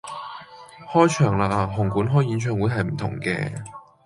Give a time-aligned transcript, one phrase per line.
[0.87, 3.29] 開場啦，紅館開演唱會係唔同既！